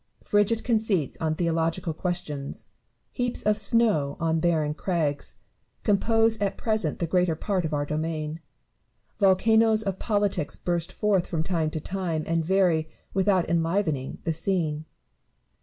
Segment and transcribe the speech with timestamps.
[0.23, 2.65] Frigid conceits on theological questions,
[3.11, 5.35] heaps of snow on barren crags,
[5.83, 8.39] compose at present the greater part of our domain:
[9.19, 14.85] volcanoes of politics burst forth from time to time, and vary, without enlivening, the scene.